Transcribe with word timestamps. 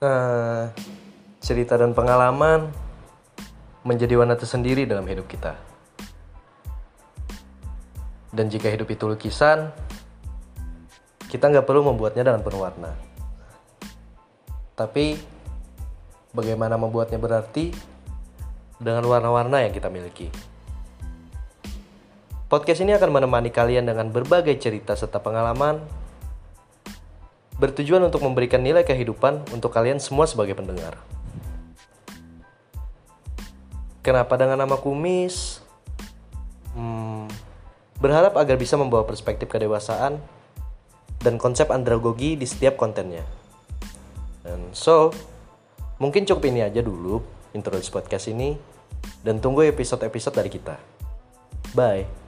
eh, 0.00 0.64
cerita 1.40 1.78
dan 1.78 1.94
pengalaman 1.96 2.68
menjadi 3.86 4.18
warna 4.18 4.34
tersendiri 4.34 4.82
dalam 4.84 5.06
hidup 5.06 5.30
kita. 5.30 5.54
Dan 8.34 8.50
jika 8.52 8.68
hidup 8.68 8.90
itu 8.90 9.06
lukisan, 9.06 9.70
kita 11.30 11.48
nggak 11.48 11.64
perlu 11.64 11.86
membuatnya 11.86 12.26
dengan 12.26 12.42
penuh 12.42 12.60
warna. 12.60 12.92
Tapi 14.76 15.16
bagaimana 16.36 16.76
membuatnya 16.76 17.16
berarti 17.16 17.72
dengan 18.76 19.08
warna-warna 19.08 19.64
yang 19.64 19.72
kita 19.72 19.88
miliki. 19.88 20.28
Podcast 22.46 22.84
ini 22.84 22.94
akan 22.94 23.10
menemani 23.10 23.50
kalian 23.50 23.88
dengan 23.88 24.12
berbagai 24.12 24.54
cerita 24.60 24.94
serta 24.94 25.18
pengalaman 25.18 25.82
bertujuan 27.56 28.04
untuk 28.04 28.20
memberikan 28.20 28.60
nilai 28.60 28.84
kehidupan 28.84 29.48
untuk 29.52 29.72
kalian 29.72 29.96
semua 29.96 30.28
sebagai 30.28 30.52
pendengar. 30.52 31.00
Kenapa 34.04 34.38
dengan 34.38 34.62
nama 34.62 34.76
kumis? 34.78 35.64
Hmm, 36.76 37.26
berharap 37.98 38.36
agar 38.38 38.54
bisa 38.60 38.78
membawa 38.78 39.02
perspektif 39.02 39.50
kedewasaan 39.50 40.20
dan 41.24 41.40
konsep 41.40 41.72
andragogi 41.72 42.38
di 42.38 42.46
setiap 42.46 42.78
kontennya. 42.78 43.24
Dan 44.46 44.70
so, 44.70 45.10
mungkin 45.98 46.22
cukup 46.22 46.46
ini 46.46 46.62
aja 46.62 46.84
dulu 46.84 47.18
introduce 47.56 47.90
podcast 47.90 48.30
ini 48.30 48.54
dan 49.24 49.42
tunggu 49.42 49.66
episode-episode 49.66 50.38
dari 50.38 50.50
kita. 50.52 50.76
Bye. 51.74 52.25